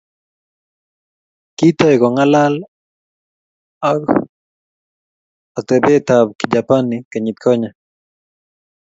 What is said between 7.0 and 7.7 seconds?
kenyitkonye